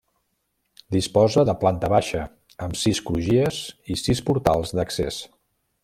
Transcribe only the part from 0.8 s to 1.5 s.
Disposa